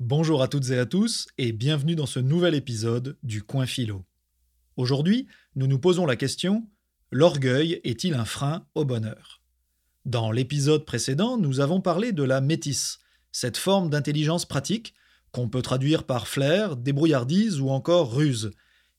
Bonjour 0.00 0.42
à 0.42 0.48
toutes 0.48 0.70
et 0.70 0.78
à 0.78 0.86
tous 0.86 1.26
et 1.38 1.50
bienvenue 1.50 1.96
dans 1.96 2.06
ce 2.06 2.20
nouvel 2.20 2.54
épisode 2.54 3.18
du 3.24 3.42
Coin 3.42 3.66
Philo. 3.66 4.04
Aujourd'hui, 4.76 5.26
nous 5.56 5.66
nous 5.66 5.80
posons 5.80 6.06
la 6.06 6.14
question 6.14 6.68
L'orgueil 7.10 7.80
est-il 7.82 8.14
un 8.14 8.24
frein 8.24 8.64
au 8.76 8.84
bonheur? 8.84 9.42
Dans 10.04 10.30
l'épisode 10.30 10.84
précédent, 10.84 11.36
nous 11.36 11.58
avons 11.58 11.80
parlé 11.80 12.12
de 12.12 12.22
la 12.22 12.40
métisse, 12.40 13.00
cette 13.32 13.56
forme 13.56 13.90
d'intelligence 13.90 14.44
pratique 14.44 14.94
qu'on 15.32 15.48
peut 15.48 15.62
traduire 15.62 16.04
par 16.04 16.28
flair, 16.28 16.76
débrouillardise 16.76 17.60
ou 17.60 17.70
encore 17.70 18.14
ruse, 18.14 18.52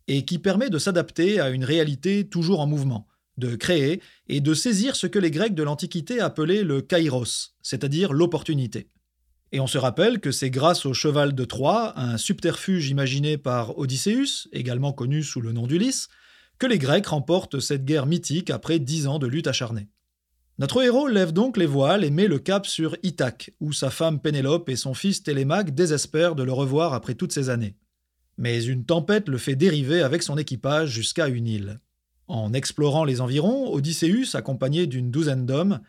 et 0.09 0.25
qui 0.25 0.37
permet 0.37 0.69
de 0.69 0.79
s'adapter 0.79 1.39
à 1.39 1.49
une 1.49 1.63
réalité 1.63 2.27
toujours 2.27 2.59
en 2.59 2.67
mouvement, 2.67 3.07
de 3.37 3.55
créer 3.55 4.01
et 4.27 4.41
de 4.41 4.53
saisir 4.53 4.97
ce 4.97 5.07
que 5.07 5.17
les 5.19 5.31
Grecs 5.31 5.55
de 5.55 5.63
l'Antiquité 5.63 6.19
appelaient 6.19 6.63
le 6.63 6.81
kairos, 6.81 7.55
c'est-à-dire 7.61 8.11
l'opportunité. 8.11 8.89
Et 9.51 9.59
on 9.59 9.67
se 9.67 9.77
rappelle 9.77 10.19
que 10.19 10.31
c'est 10.31 10.51
grâce 10.51 10.85
au 10.85 10.93
cheval 10.93 11.33
de 11.33 11.45
Troie, 11.45 11.93
un 11.99 12.17
subterfuge 12.17 12.89
imaginé 12.89 13.37
par 13.37 13.77
Odysseus, 13.79 14.47
également 14.51 14.93
connu 14.93 15.23
sous 15.23 15.41
le 15.41 15.51
nom 15.51 15.65
d'Ulysse, 15.65 16.07
que 16.59 16.67
les 16.67 16.77
Grecs 16.77 17.07
remportent 17.07 17.59
cette 17.59 17.85
guerre 17.85 18.05
mythique 18.05 18.51
après 18.51 18.79
dix 18.79 19.07
ans 19.07 19.17
de 19.17 19.27
lutte 19.27 19.47
acharnée. 19.47 19.87
Notre 20.59 20.83
héros 20.83 21.07
lève 21.07 21.31
donc 21.31 21.55
les 21.55 21.65
voiles 21.65 22.03
et 22.03 22.11
met 22.11 22.27
le 22.27 22.37
cap 22.37 22.67
sur 22.67 22.95
Ithaque, 23.01 23.51
où 23.61 23.71
sa 23.71 23.89
femme 23.89 24.19
Pénélope 24.19 24.67
et 24.69 24.75
son 24.75 24.93
fils 24.93 25.23
Télémaque 25.23 25.73
désespèrent 25.73 26.35
de 26.35 26.43
le 26.43 26.51
revoir 26.51 26.93
après 26.93 27.15
toutes 27.15 27.31
ces 27.31 27.49
années. 27.49 27.77
Mais 28.37 28.63
une 28.63 28.85
tempête 28.85 29.29
le 29.29 29.37
fait 29.37 29.55
dériver 29.55 30.01
avec 30.01 30.21
son 30.21 30.37
équipage 30.37 30.89
jusqu'à 30.89 31.27
une 31.27 31.47
île. 31.47 31.79
En 32.27 32.53
explorant 32.53 33.05
les 33.05 33.21
environs, 33.21 33.73
Odysseus, 33.73 34.35
accompagné 34.35 34.85
d'une 34.85 35.11
douzaine 35.11 35.45
d'hommes, 35.45 35.79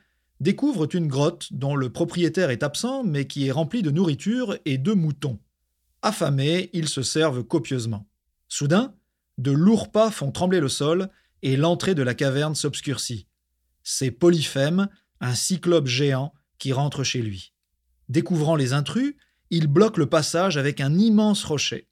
découvrent 0.40 0.94
une 0.94 1.06
grotte 1.06 1.52
dont 1.52 1.76
le 1.76 1.90
propriétaire 1.90 2.50
est 2.50 2.62
absent 2.62 3.04
mais 3.04 3.26
qui 3.26 3.46
est 3.46 3.52
remplie 3.52 3.82
de 3.82 3.90
nourriture 3.90 4.56
et 4.64 4.78
de 4.78 4.92
moutons. 4.92 5.38
Affamés, 6.02 6.70
ils 6.72 6.88
se 6.88 7.02
servent 7.02 7.44
copieusement. 7.44 8.08
Soudain, 8.48 8.94
de 9.38 9.50
lourds 9.52 9.92
pas 9.92 10.10
font 10.10 10.32
trembler 10.32 10.60
le 10.60 10.68
sol 10.68 11.10
et 11.42 11.56
l'entrée 11.56 11.94
de 11.94 12.02
la 12.02 12.14
caverne 12.14 12.54
s'obscurcit. 12.54 13.26
C'est 13.82 14.10
Polyphème, 14.10 14.88
un 15.20 15.34
cyclope 15.34 15.86
géant, 15.86 16.32
qui 16.58 16.72
rentre 16.72 17.04
chez 17.04 17.22
lui. 17.22 17.54
Découvrant 18.08 18.56
les 18.56 18.72
intrus, 18.72 19.14
il 19.50 19.66
bloque 19.66 19.96
le 19.96 20.06
passage 20.06 20.56
avec 20.56 20.80
un 20.80 20.98
immense 20.98 21.44
rocher. 21.44 21.88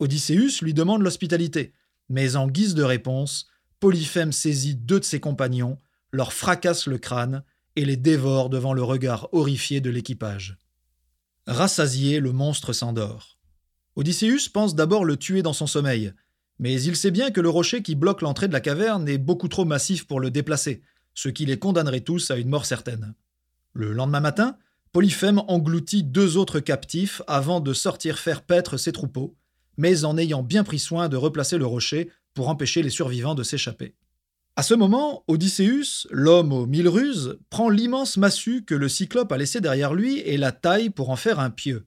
Odysseus 0.00 0.62
lui 0.62 0.74
demande 0.74 1.02
l'hospitalité, 1.02 1.74
mais 2.08 2.34
en 2.36 2.48
guise 2.48 2.74
de 2.74 2.82
réponse, 2.82 3.46
Polyphème 3.78 4.32
saisit 4.32 4.74
deux 4.74 5.00
de 5.00 5.04
ses 5.04 5.20
compagnons, 5.20 5.78
leur 6.12 6.32
fracasse 6.32 6.86
le 6.86 6.98
crâne 6.98 7.44
et 7.80 7.86
les 7.86 7.96
dévore 7.96 8.50
devant 8.50 8.74
le 8.74 8.82
regard 8.82 9.30
horrifié 9.32 9.80
de 9.80 9.88
l'équipage. 9.88 10.58
Rassasié, 11.46 12.20
le 12.20 12.30
monstre 12.30 12.74
s'endort. 12.74 13.38
Odysseus 13.96 14.50
pense 14.52 14.74
d'abord 14.74 15.06
le 15.06 15.16
tuer 15.16 15.40
dans 15.40 15.54
son 15.54 15.66
sommeil, 15.66 16.12
mais 16.58 16.82
il 16.82 16.94
sait 16.94 17.10
bien 17.10 17.30
que 17.30 17.40
le 17.40 17.48
rocher 17.48 17.82
qui 17.82 17.94
bloque 17.94 18.20
l'entrée 18.20 18.48
de 18.48 18.52
la 18.52 18.60
caverne 18.60 19.08
est 19.08 19.16
beaucoup 19.16 19.48
trop 19.48 19.64
massif 19.64 20.06
pour 20.06 20.20
le 20.20 20.30
déplacer, 20.30 20.82
ce 21.14 21.30
qui 21.30 21.46
les 21.46 21.58
condamnerait 21.58 22.02
tous 22.02 22.30
à 22.30 22.36
une 22.36 22.50
mort 22.50 22.66
certaine. 22.66 23.14
Le 23.72 23.94
lendemain 23.94 24.20
matin, 24.20 24.58
Polyphème 24.92 25.40
engloutit 25.48 26.04
deux 26.04 26.36
autres 26.36 26.60
captifs 26.60 27.22
avant 27.28 27.60
de 27.60 27.72
sortir 27.72 28.18
faire 28.18 28.42
paître 28.42 28.76
ses 28.76 28.92
troupeaux, 28.92 29.38
mais 29.78 30.04
en 30.04 30.18
ayant 30.18 30.42
bien 30.42 30.64
pris 30.64 30.78
soin 30.78 31.08
de 31.08 31.16
replacer 31.16 31.56
le 31.56 31.64
rocher 31.64 32.10
pour 32.34 32.50
empêcher 32.50 32.82
les 32.82 32.90
survivants 32.90 33.34
de 33.34 33.42
s'échapper. 33.42 33.94
À 34.56 34.62
ce 34.62 34.74
moment, 34.74 35.24
Odysseus, 35.28 36.06
l'homme 36.10 36.52
aux 36.52 36.66
mille 36.66 36.88
ruses, 36.88 37.38
prend 37.48 37.68
l'immense 37.68 38.16
massue 38.16 38.64
que 38.64 38.74
le 38.74 38.88
cyclope 38.88 39.32
a 39.32 39.38
laissée 39.38 39.60
derrière 39.60 39.94
lui 39.94 40.18
et 40.18 40.36
la 40.36 40.52
taille 40.52 40.90
pour 40.90 41.10
en 41.10 41.16
faire 41.16 41.38
un 41.38 41.50
pieu. 41.50 41.86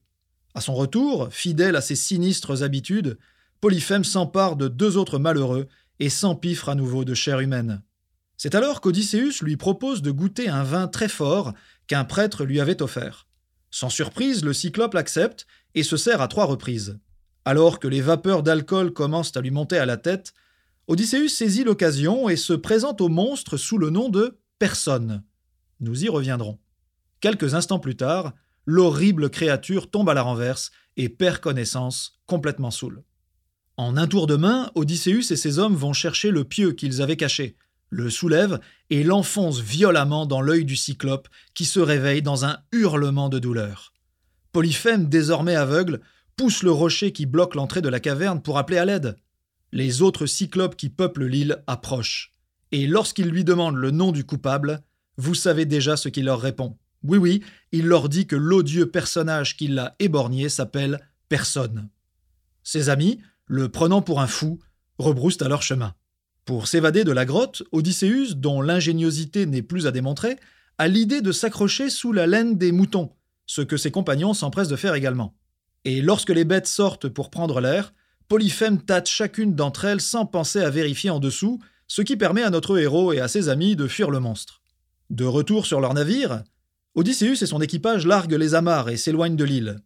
À 0.56 0.62
son 0.62 0.74
retour, 0.74 1.28
fidèle 1.32 1.76
à 1.76 1.82
ses 1.82 1.96
sinistres 1.96 2.64
habitudes, 2.64 3.18
Polyphème 3.62 4.04
s'empare 4.04 4.56
de 4.56 4.68
deux 4.68 4.98
autres 4.98 5.20
malheureux 5.20 5.68
et 6.00 6.10
s'empiffre 6.10 6.70
à 6.70 6.76
nouveau 6.76 7.06
de 7.06 7.14
chair 7.14 7.40
humaine. 7.40 7.82
C'est 8.38 8.56
alors 8.56 8.82
qu'Odysseus 8.82 9.42
lui 9.42 9.56
propose 9.56 10.02
de 10.02 10.12
goûter 10.12 10.50
un 10.50 10.64
vin 10.64 10.88
très 10.88 11.08
fort 11.08 11.54
qu'un 11.88 12.04
prêtre 12.04 12.44
lui 12.44 12.60
avait 12.60 12.82
offert. 12.82 13.28
Sans 13.72 13.90
surprise, 13.90 14.44
le 14.44 14.54
cyclope 14.54 14.94
l'accepte 14.94 15.48
et 15.76 15.84
se 15.84 15.96
sert 15.96 16.22
à 16.22 16.28
trois 16.28 16.46
reprises. 16.46 17.00
Alors 17.46 17.80
que 17.80 17.88
les 17.88 18.02
vapeurs 18.02 18.44
d'alcool 18.44 18.92
commencent 18.92 19.36
à 19.38 19.42
lui 19.42 19.52
monter 19.52 19.78
à 19.78 19.86
la 19.86 19.98
tête, 19.98 20.34
Odysseus 20.88 21.30
saisit 21.30 21.64
l'occasion 21.64 22.28
et 22.28 22.36
se 22.36 22.52
présente 22.52 23.00
au 23.00 23.08
monstre 23.08 23.56
sous 23.56 23.78
le 23.78 23.90
nom 23.90 24.10
de 24.10 24.40
Personne. 24.60 25.24
Nous 25.80 26.04
y 26.04 26.10
reviendrons. 26.10 26.60
Quelques 27.22 27.54
instants 27.54 27.80
plus 27.80 27.96
tard, 27.96 28.34
l'horrible 28.66 29.30
créature 29.30 29.90
tombe 29.90 30.10
à 30.10 30.14
la 30.14 30.22
renverse 30.22 30.72
et 30.98 31.08
perd 31.08 31.40
connaissance, 31.40 32.20
complètement 32.26 32.70
saoul. 32.70 33.04
En 33.78 33.96
un 33.96 34.08
tour 34.08 34.28
de 34.28 34.36
main, 34.36 34.72
Odysseus 34.76 35.32
et 35.32 35.38
ses 35.38 35.58
hommes 35.58 35.76
vont 35.76 35.94
chercher 35.94 36.32
le 36.32 36.44
pieu 36.44 36.74
qu'ils 36.74 37.02
avaient 37.02 37.18
caché, 37.18 37.56
le 37.90 38.10
soulèvent 38.10 38.60
et 38.90 39.04
l'enfoncent 39.04 39.62
violemment 39.62 40.26
dans 40.26 40.42
l'œil 40.42 40.66
du 40.66 40.76
cyclope 40.76 41.30
qui 41.54 41.64
se 41.64 41.80
réveille 41.80 42.22
dans 42.22 42.44
un 42.44 42.58
hurlement 42.74 43.30
de 43.30 43.40
douleur. 43.40 43.94
Polyphème, 44.52 45.08
désormais 45.08 45.56
aveugle, 45.56 46.02
pousse 46.36 46.62
le 46.62 46.72
rocher 46.72 47.14
qui 47.14 47.26
bloque 47.26 47.56
l'entrée 47.56 47.82
de 47.82 47.90
la 47.90 48.00
caverne 48.02 48.42
pour 48.42 48.58
appeler 48.58 48.80
à 48.80 48.86
l'aide. 48.86 49.16
Les 49.74 50.04
autres 50.04 50.28
cyclopes 50.28 50.76
qui 50.76 50.90
peuplent 50.90 51.26
l'île 51.26 51.64
approchent. 51.66 52.32
Et 52.72 52.86
lorsqu'ils 52.86 53.30
lui 53.30 53.44
demandent 53.44 53.76
le 53.76 53.90
nom 53.90 54.12
du 54.12 54.24
coupable, 54.24 54.84
vous 55.18 55.34
savez 55.34 55.66
déjà 55.66 55.98
ce 55.98 56.10
qu'il 56.10 56.26
leur 56.26 56.40
répond. 56.40 56.78
Oui, 57.02 57.18
oui, 57.18 57.44
il 57.72 57.88
leur 57.88 58.08
dit 58.08 58.28
que 58.28 58.36
l'odieux 58.36 58.92
personnage 58.92 59.58
qui 59.58 59.68
l'a 59.68 59.96
éborgné 59.98 60.48
s'appelle 60.48 61.00
Personne. 61.28 61.90
Ses 62.62 62.90
amis, 62.90 63.20
le 63.48 63.68
prenant 63.68 64.04
pour 64.04 64.22
un 64.22 64.28
fou, 64.28 64.60
rebroussent 65.00 65.42
à 65.42 65.50
leur 65.50 65.64
chemin. 65.64 65.96
Pour 66.46 66.68
s'évader 66.68 67.04
de 67.04 67.12
la 67.12 67.26
grotte, 67.26 67.64
Odysseus, 67.72 68.36
dont 68.36 68.62
l'ingéniosité 68.62 69.48
n'est 69.48 69.64
plus 69.64 69.88
à 69.88 69.92
démontrer, 69.92 70.38
a 70.78 70.88
l'idée 70.88 71.22
de 71.22 71.32
s'accrocher 71.32 71.90
sous 71.90 72.14
la 72.14 72.28
laine 72.28 72.60
des 72.60 72.72
moutons, 72.72 73.12
ce 73.48 73.62
que 73.62 73.78
ses 73.78 73.90
compagnons 73.90 74.36
s'empressent 74.36 74.68
de 74.68 74.76
faire 74.76 74.94
également. 74.94 75.36
Et 75.84 76.04
lorsque 76.04 76.30
les 76.30 76.46
bêtes 76.46 76.68
sortent 76.68 77.10
pour 77.10 77.32
prendre 77.32 77.60
l'air, 77.60 77.92
Polyphème 78.28 78.82
tâte 78.82 79.08
chacune 79.08 79.54
d'entre 79.54 79.86
elles 79.86 80.02
sans 80.02 80.26
penser 80.26 80.60
à 80.60 80.70
vérifier 80.70 81.10
en 81.10 81.20
dessous, 81.20 81.60
ce 81.88 82.02
qui 82.02 82.18
permet 82.18 82.44
à 82.44 82.50
notre 82.50 82.78
héros 82.78 83.14
et 83.14 83.20
à 83.20 83.28
ses 83.28 83.50
amis 83.50 83.76
de 83.76 83.88
fuir 83.88 84.10
le 84.10 84.20
monstre. 84.20 84.62
De 85.10 85.26
retour 85.26 85.66
sur 85.66 85.82
leur 85.82 85.94
navire, 85.94 86.44
Odysseus 86.96 87.44
et 87.44 87.46
son 87.46 87.62
équipage 87.62 88.08
larguent 88.08 88.34
les 88.34 88.56
amarres 88.56 88.90
et 88.90 88.98
s'éloignent 88.98 89.36
de 89.36 89.44
l'île. 89.44 89.80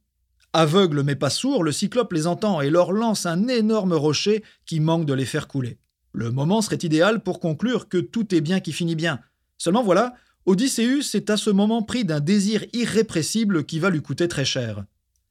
Aveugle 0.54 1.04
mais 1.04 1.16
pas 1.16 1.30
sourd, 1.30 1.64
le 1.64 1.72
cyclope 1.72 2.14
les 2.14 2.28
entend 2.28 2.62
et 2.62 2.70
leur 2.70 2.92
lance 2.92 3.26
un 3.26 3.48
énorme 3.48 3.94
rocher 3.94 4.44
qui 4.66 4.80
manque 4.80 5.06
de 5.06 5.14
les 5.14 5.26
faire 5.26 5.48
couler. 5.48 5.80
Le 6.14 6.32
moment 6.32 6.62
serait 6.62 6.80
idéal 6.82 7.22
pour 7.22 7.40
conclure 7.40 7.90
que 7.90 7.98
tout 7.98 8.34
est 8.34 8.42
bien 8.42 8.60
qui 8.60 8.72
finit 8.72 8.96
bien. 8.96 9.20
Seulement 9.58 9.84
voilà, 9.84 10.14
Odysseus 10.46 11.16
est 11.16 11.30
à 11.30 11.38
ce 11.38 11.50
moment 11.50 11.84
pris 11.84 12.06
d'un 12.06 12.22
désir 12.22 12.64
irrépressible 12.74 13.66
qui 13.66 13.80
va 13.80 13.90
lui 13.90 14.02
coûter 14.02 14.28
très 14.28 14.46
cher. 14.46 14.86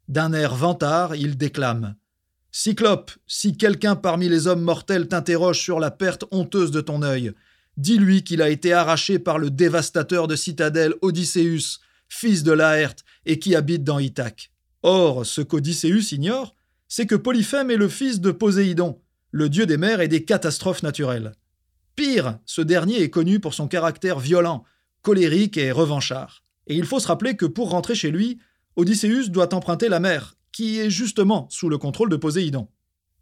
D'un 0.08 0.32
air 0.32 0.54
vantard, 0.54 1.16
il 1.16 1.36
déclame 1.36 1.96
Cyclope, 2.58 3.10
si 3.26 3.58
quelqu'un 3.58 3.96
parmi 3.96 4.30
les 4.30 4.46
hommes 4.46 4.62
mortels 4.62 5.08
t'interroge 5.08 5.60
sur 5.60 5.78
la 5.78 5.90
perte 5.90 6.24
honteuse 6.30 6.70
de 6.70 6.80
ton 6.80 7.02
œil, 7.02 7.32
dis-lui 7.76 8.24
qu'il 8.24 8.40
a 8.40 8.48
été 8.48 8.72
arraché 8.72 9.18
par 9.18 9.38
le 9.38 9.50
dévastateur 9.50 10.26
de 10.26 10.36
citadelle 10.36 10.94
Odysseus, 11.02 11.80
fils 12.08 12.44
de 12.44 12.52
Laerte, 12.52 13.04
et 13.26 13.38
qui 13.38 13.54
habite 13.54 13.84
dans 13.84 13.98
Ithaque. 13.98 14.52
Or, 14.82 15.26
ce 15.26 15.42
qu'Odysseus 15.42 16.14
ignore, 16.14 16.54
c'est 16.88 17.04
que 17.04 17.14
Polyphème 17.14 17.70
est 17.70 17.76
le 17.76 17.88
fils 17.88 18.22
de 18.22 18.30
Poséidon, 18.30 19.02
le 19.32 19.50
dieu 19.50 19.66
des 19.66 19.76
mers 19.76 20.00
et 20.00 20.08
des 20.08 20.24
catastrophes 20.24 20.82
naturelles. 20.82 21.32
Pire, 21.94 22.38
ce 22.46 22.62
dernier 22.62 23.02
est 23.02 23.10
connu 23.10 23.38
pour 23.38 23.52
son 23.52 23.68
caractère 23.68 24.18
violent, 24.18 24.64
colérique 25.02 25.58
et 25.58 25.72
revanchard. 25.72 26.42
Et 26.68 26.74
il 26.74 26.86
faut 26.86 27.00
se 27.00 27.08
rappeler 27.08 27.36
que 27.36 27.44
pour 27.44 27.68
rentrer 27.68 27.94
chez 27.94 28.10
lui, 28.10 28.38
Odysseus 28.76 29.28
doit 29.28 29.54
emprunter 29.54 29.90
la 29.90 30.00
mer, 30.00 30.35
qui 30.56 30.78
est 30.78 30.88
justement 30.88 31.46
sous 31.50 31.68
le 31.68 31.76
contrôle 31.76 32.08
de 32.08 32.16
Poséidon. 32.16 32.68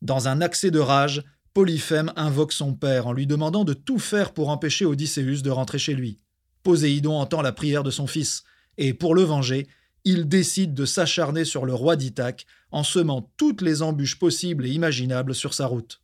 Dans 0.02 0.28
un 0.28 0.40
accès 0.40 0.70
de 0.70 0.78
rage, 0.78 1.24
Polyphème 1.52 2.12
invoque 2.14 2.52
son 2.52 2.74
père 2.74 3.08
en 3.08 3.12
lui 3.12 3.26
demandant 3.26 3.64
de 3.64 3.74
tout 3.74 3.98
faire 3.98 4.32
pour 4.32 4.50
empêcher 4.50 4.84
Odysseus 4.84 5.42
de 5.42 5.50
rentrer 5.50 5.80
chez 5.80 5.94
lui. 5.94 6.20
Poséidon 6.62 7.14
entend 7.14 7.42
la 7.42 7.50
prière 7.50 7.82
de 7.82 7.90
son 7.90 8.06
fils, 8.06 8.44
et 8.78 8.94
pour 8.94 9.16
le 9.16 9.22
venger, 9.22 9.66
il 10.04 10.28
décide 10.28 10.74
de 10.74 10.84
s'acharner 10.84 11.44
sur 11.44 11.66
le 11.66 11.74
roi 11.74 11.96
d'Ithaque 11.96 12.46
en 12.70 12.84
semant 12.84 13.32
toutes 13.36 13.62
les 13.62 13.82
embûches 13.82 14.20
possibles 14.20 14.64
et 14.64 14.70
imaginables 14.70 15.34
sur 15.34 15.54
sa 15.54 15.66
route. 15.66 16.00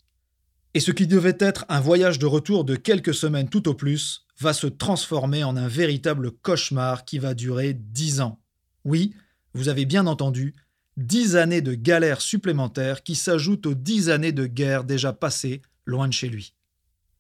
Et 0.75 0.81
ce 0.81 0.91
qui 0.91 1.07
devait 1.07 1.39
être 1.39 1.65
un 1.69 1.81
voyage 1.81 2.19
de 2.19 2.27
retour 2.27 2.65
de 2.65 2.75
quelques 2.75 3.15
semaines 3.15 3.49
tout 3.49 3.69
au 3.69 3.75
plus 3.75 4.27
va 4.41 4.53
se 4.53 4.67
transformer 4.67 5.45
en 5.45 5.57
un 5.57 5.69
véritable 5.69 6.33
cauchemar 6.33 7.05
qui 7.05 7.21
va 7.21 7.35
durer 7.35 7.73
dix 7.73 8.21
ans. 8.21 8.41
Oui, 8.85 9.15
vous 9.55 9.69
avez 9.69 9.85
bien 9.85 10.09
entendu, 10.09 10.57
dix 10.97 11.37
années 11.37 11.63
de 11.63 11.75
galère 11.75 12.21
supplémentaires 12.21 13.03
qui 13.03 13.15
s'ajoutent 13.15 13.67
aux 13.67 13.75
dix 13.75 14.11
années 14.11 14.33
de 14.33 14.47
guerre 14.47 14.85
déjà 14.85 15.13
passées 15.13 15.63
loin 15.87 16.09
de 16.09 16.13
chez 16.13 16.29
lui. 16.29 16.55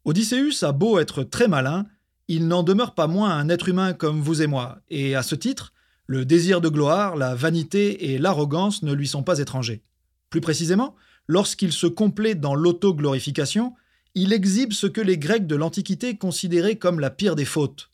Odysseus 0.04 0.64
a 0.64 0.72
beau 0.72 0.98
être 0.98 1.22
très 1.22 1.48
malin, 1.48 1.86
il 2.28 2.48
n'en 2.48 2.62
demeure 2.62 2.94
pas 2.94 3.06
moins 3.06 3.30
un 3.30 3.48
être 3.48 3.68
humain 3.68 3.92
comme 3.92 4.20
vous 4.20 4.42
et 4.42 4.46
moi, 4.46 4.80
et 4.88 5.14
à 5.14 5.22
ce 5.22 5.34
titre, 5.34 5.72
Le 6.06 6.24
désir 6.24 6.60
de 6.60 6.68
gloire, 6.68 7.16
la 7.16 7.34
vanité 7.34 8.12
et 8.12 8.18
l'arrogance 8.18 8.82
ne 8.82 8.92
lui 8.92 9.06
sont 9.06 9.22
pas 9.22 9.38
étrangers. 9.38 9.82
Plus 10.28 10.40
précisément, 10.40 10.96
lorsqu'il 11.28 11.72
se 11.72 11.86
complaît 11.86 12.34
dans 12.34 12.54
l'auto-glorification, 12.54 13.74
il 14.14 14.32
exhibe 14.32 14.72
ce 14.72 14.88
que 14.88 15.00
les 15.00 15.18
Grecs 15.18 15.46
de 15.46 15.54
l'Antiquité 15.54 16.16
considéraient 16.16 16.76
comme 16.76 16.98
la 16.98 17.10
pire 17.10 17.36
des 17.36 17.44
fautes, 17.44 17.90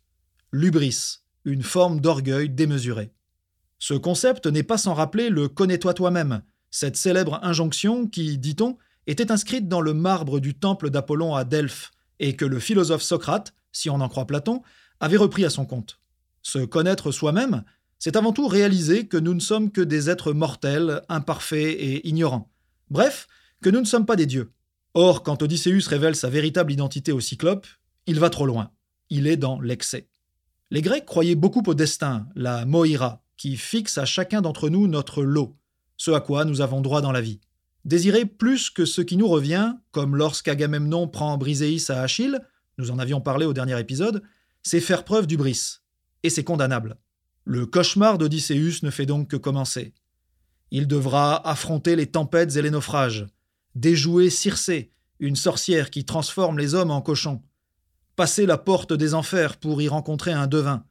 l'ubris, 0.50 1.19
une 1.44 1.62
forme 1.62 2.00
d'orgueil 2.00 2.49
démesuré. 2.49 3.11
Ce 3.78 3.94
concept 3.94 4.46
n'est 4.46 4.62
pas 4.62 4.78
sans 4.78 4.94
rappeler 4.94 5.28
le 5.28 5.49
connais-toi 5.49 5.94
toi-même, 5.94 6.43
cette 6.70 6.96
célèbre 6.96 7.40
injonction 7.43 8.06
qui, 8.06 8.38
dit-on, 8.38 8.76
était 9.06 9.31
inscrite 9.31 9.69
dans 9.69 9.81
le 9.81 9.94
marbre 9.94 10.40
du 10.40 10.55
temple 10.55 10.90
d'Apollon 10.90 11.34
à 11.34 11.44
Delphes, 11.44 11.93
et 12.19 12.37
que 12.37 12.44
le 12.44 12.58
philosophe 12.58 13.02
Socrate, 13.02 13.55
si 13.73 13.90
on 13.90 14.00
en 14.00 14.08
croit 14.08 14.26
Platon, 14.26 14.62
avait 15.00 15.17
repris 15.17 15.44
à 15.44 15.50
son 15.50 15.67
compte. 15.67 16.00
Se 16.43 16.58
connaître 16.64 17.12
soi-même, 17.12 17.64
c'est 17.99 18.17
avant 18.17 18.32
tout 18.32 18.46
réaliser 18.46 19.06
que 19.06 19.17
nous 19.17 19.34
ne 19.34 19.40
sommes 19.40 19.70
que 19.70 19.81
des 19.81 20.11
êtres 20.11 20.32
mortels, 20.32 21.02
imparfaits 21.08 21.76
et 21.78 22.06
ignorants. 22.08 22.50
Bref, 22.90 23.26
que 23.62 23.70
nous 23.70 23.81
ne 23.81 23.87
sommes 23.87 24.06
pas 24.06 24.17
des 24.17 24.26
dieux. 24.26 24.52
Or, 24.94 25.23
quand 25.23 25.43
Odysseus 25.43 25.88
révèle 25.88 26.17
sa 26.17 26.31
véritable 26.31 26.73
identité 26.73 27.12
au 27.12 27.20
Cyclope, 27.20 27.67
il 28.06 28.19
va 28.19 28.31
trop 28.31 28.46
loin. 28.46 28.70
Il 29.11 29.26
est 29.26 29.37
dans 29.37 29.61
l'excès. 29.61 30.08
Les 30.70 30.82
Grecs 30.82 31.06
croyaient 31.06 31.34
beaucoup 31.34 31.62
au 31.67 31.75
destin, 31.75 32.28
la 32.34 32.64
moira, 32.64 33.23
qui 33.37 33.56
fixe 33.56 33.99
à 33.99 34.05
chacun 34.05 34.41
d'entre 34.41 34.69
nous 34.69 34.87
notre 34.87 35.23
lot, 35.23 35.56
ce 35.97 36.11
à 36.11 36.21
quoi 36.21 36.44
nous 36.44 36.61
avons 36.61 36.81
droit 36.81 37.00
dans 37.00 37.12
la 37.12 37.21
vie. 37.21 37.41
Désirer 37.85 38.27
plus 38.27 38.71
que 38.71 38.85
ce 38.85 39.00
qui 39.00 39.17
nous 39.17 39.29
revient, 39.29 39.75
comme 39.93 40.17
lorsqu'Agamemnon 40.17 41.09
prend 41.09 41.38
Briséis 41.38 41.85
à 41.88 42.03
Achille, 42.03 42.41
nous 42.79 42.91
en 42.91 42.99
avions 42.99 43.21
parlé 43.21 43.47
au 43.47 43.53
dernier 43.53 43.79
épisode, 43.79 44.23
c'est 44.62 44.81
faire 44.81 45.05
preuve 45.05 45.27
d'ubris, 45.27 45.79
et 46.23 46.31
c'est 46.31 46.44
condamnable. 46.44 46.97
Le 47.44 47.65
cauchemar 47.65 48.19
d'Odysseus 48.19 48.83
ne 48.83 48.91
fait 48.91 49.06
donc 49.06 49.29
que 49.29 49.37
commencer. 49.37 49.94
Il 50.73 50.88
devra 50.88 51.49
affronter 51.49 51.94
les 51.94 52.09
tempêtes 52.09 52.56
et 52.56 52.62
les 52.62 52.71
naufrages, 52.71 53.27
déjouer 53.77 54.31
Circé, 54.31 54.91
une 55.21 55.37
sorcière 55.37 55.91
qui 55.91 56.05
transforme 56.05 56.59
les 56.59 56.75
hommes 56.75 56.91
en 56.91 57.00
cochons, 57.00 57.43
passer 58.17 58.47
la 58.47 58.59
porte 58.59 58.93
des 58.93 59.15
enfers 59.15 59.59
pour 59.59 59.81
y 59.81 59.88
rencontrer 59.88 60.33
un 60.33 60.47
devin, 60.47 60.85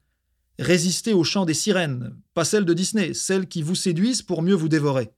résister 0.59 1.13
au 1.13 1.23
chant 1.23 1.45
des 1.45 1.53
sirènes, 1.53 2.15
pas 2.33 2.45
celles 2.45 2.65
de 2.65 2.73
Disney, 2.73 3.13
celles 3.13 3.47
qui 3.47 3.61
vous 3.61 3.75
séduisent 3.75 4.21
pour 4.21 4.41
mieux 4.41 4.53
vous 4.53 4.69
dévorer, 4.69 5.11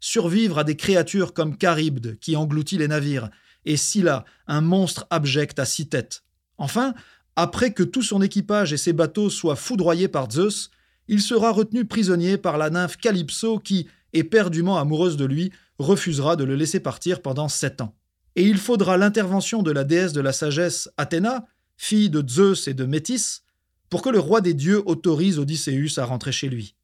survivre 0.00 0.58
à 0.58 0.64
des 0.64 0.76
créatures 0.76 1.32
comme 1.32 1.56
Charybde 1.60 2.18
qui 2.20 2.36
engloutit 2.36 2.78
les 2.78 2.88
navires, 2.88 3.30
et 3.64 3.76
Scylla, 3.76 4.24
un 4.46 4.60
monstre 4.60 5.06
abject 5.10 5.58
à 5.58 5.64
six 5.64 5.88
têtes. 5.88 6.22
Enfin, 6.56 6.94
après 7.36 7.72
que 7.72 7.82
tout 7.82 8.02
son 8.02 8.22
équipage 8.22 8.72
et 8.72 8.76
ses 8.76 8.92
bateaux 8.92 9.30
soient 9.30 9.56
foudroyés 9.56 10.08
par 10.08 10.30
Zeus, 10.30 10.70
il 11.08 11.22
sera 11.22 11.50
retenu 11.50 11.84
prisonnier 11.84 12.36
par 12.36 12.58
la 12.58 12.70
nymphe 12.70 12.96
Calypso 12.96 13.58
qui, 13.58 13.88
éperdument 14.12 14.78
amoureuse 14.78 15.16
de 15.16 15.24
lui, 15.24 15.52
refusera 15.78 16.36
de 16.36 16.44
le 16.44 16.56
laisser 16.56 16.80
partir 16.80 17.22
pendant 17.22 17.48
sept 17.48 17.80
ans. 17.80 17.94
Et 18.36 18.44
il 18.44 18.58
faudra 18.58 18.96
l'intervention 18.96 19.62
de 19.62 19.70
la 19.70 19.84
déesse 19.84 20.12
de 20.12 20.20
la 20.20 20.32
sagesse 20.32 20.88
Athéna, 20.96 21.46
fille 21.76 22.10
de 22.10 22.26
Zeus 22.26 22.68
et 22.68 22.74
de 22.74 22.84
Métis, 22.84 23.42
pour 23.90 24.02
que 24.02 24.10
le 24.10 24.18
roi 24.18 24.40
des 24.40 24.54
dieux 24.54 24.82
autorise 24.86 25.38
Odysseus 25.38 25.98
à 25.98 26.04
rentrer 26.04 26.32
chez 26.32 26.48
lui. 26.48 26.74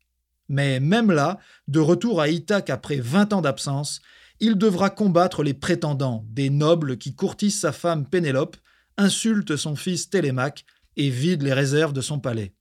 Mais 0.49 0.81
même 0.81 1.11
là, 1.11 1.39
de 1.69 1.81
retour 1.81 2.21
à 2.21 2.29
Ithaque 2.29 2.71
après 2.71 2.97
vingt 2.97 3.33
ans 3.33 3.41
d'absence, 3.41 4.01
il 4.41 4.57
devra 4.57 4.91
combattre 4.91 5.43
les 5.43 5.55
prétendants, 5.55 6.25
des 6.29 6.51
nobles 6.51 6.99
qui 6.99 7.15
courtisent 7.15 7.59
sa 7.59 7.73
femme 7.73 8.07
Pénélope, 8.07 8.57
insultent 8.97 9.57
son 9.57 9.77
fils 9.77 10.11
Télémaque 10.11 10.65
et 10.97 11.11
vident 11.11 11.45
les 11.45 11.53
réserves 11.53 11.93
de 11.93 12.01
son 12.01 12.19
palais. 12.19 12.55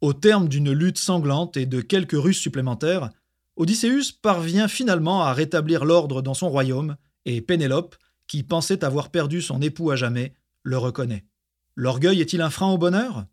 Au 0.00 0.12
terme 0.12 0.48
d'une 0.48 0.72
lutte 0.72 0.98
sanglante 0.98 1.56
et 1.56 1.66
de 1.66 1.80
quelques 1.80 2.12
ruses 2.12 2.38
supplémentaires, 2.38 3.10
Odysseus 3.56 4.12
parvient 4.22 4.68
finalement 4.68 5.22
à 5.22 5.32
rétablir 5.32 5.84
l'ordre 5.84 6.22
dans 6.22 6.34
son 6.34 6.48
royaume, 6.48 6.96
et 7.26 7.40
Pénélope, 7.40 7.96
qui 8.26 8.42
pensait 8.42 8.84
avoir 8.84 9.10
perdu 9.10 9.42
son 9.42 9.60
époux 9.60 9.90
à 9.90 9.96
jamais, 9.96 10.34
le 10.62 10.78
reconnaît. 10.78 11.26
L'orgueil 11.74 12.20
est-il 12.20 12.40
un 12.40 12.50
frein 12.50 12.70
au 12.70 12.78
bonheur? 12.78 13.26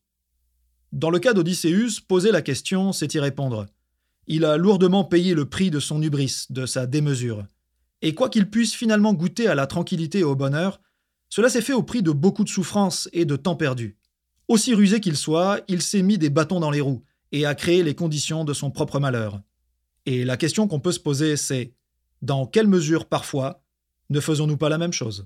Dans 0.93 1.09
le 1.09 1.19
cas 1.19 1.33
d'Odysseus, 1.33 2.01
poser 2.07 2.31
la 2.31 2.41
question, 2.41 2.93
c'est 2.93 3.13
y 3.13 3.19
répondre. 3.19 3.65
Il 4.27 4.45
a 4.45 4.57
lourdement 4.57 5.03
payé 5.03 5.33
le 5.33 5.49
prix 5.49 5.69
de 5.69 5.79
son 5.79 6.01
hubris, 6.01 6.45
de 6.49 6.65
sa 6.65 6.85
démesure. 6.85 7.45
Et 8.01 8.13
quoi 8.13 8.29
qu'il 8.29 8.49
puisse 8.49 8.73
finalement 8.73 9.13
goûter 9.13 9.47
à 9.47 9.55
la 9.55 9.67
tranquillité 9.67 10.19
et 10.19 10.23
au 10.23 10.35
bonheur, 10.35 10.79
cela 11.29 11.49
s'est 11.49 11.61
fait 11.61 11.73
au 11.73 11.83
prix 11.83 12.03
de 12.03 12.11
beaucoup 12.11 12.43
de 12.43 12.49
souffrances 12.49 13.09
et 13.11 13.25
de 13.25 13.35
temps 13.35 13.55
perdu. 13.55 13.97
Aussi 14.47 14.73
rusé 14.73 15.01
qu'il 15.01 15.17
soit, 15.17 15.61
il 15.67 15.81
s'est 15.81 16.01
mis 16.01 16.17
des 16.17 16.29
bâtons 16.29 16.59
dans 16.59 16.71
les 16.71 16.81
roues 16.81 17.03
et 17.33 17.45
a 17.45 17.53
créé 17.53 17.83
les 17.83 17.95
conditions 17.95 18.45
de 18.45 18.53
son 18.53 18.71
propre 18.71 18.99
malheur. 18.99 19.41
Et 20.05 20.23
la 20.23 20.37
question 20.37 20.67
qu'on 20.67 20.79
peut 20.79 20.93
se 20.93 21.01
poser, 21.01 21.35
c'est 21.35 21.73
dans 22.21 22.45
quelle 22.45 22.67
mesure 22.67 23.05
parfois 23.05 23.61
ne 24.09 24.21
faisons-nous 24.21 24.57
pas 24.57 24.69
la 24.69 24.77
même 24.77 24.93
chose? 24.93 25.25